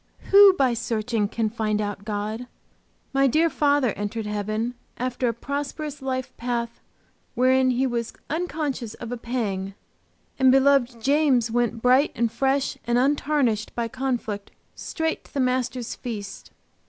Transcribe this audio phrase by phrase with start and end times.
[0.31, 2.47] Who by searching can find out God?
[3.13, 6.79] My dear father entered heaven after a prosperous life path
[7.35, 9.75] wherein he was unconscious of a pang,
[10.39, 15.93] and beloved James went bright and fresh and untarnished by conflict straight to the Master's
[15.93, 16.49] feast.